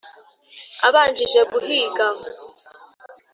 [0.87, 2.05] Abanjije guhiga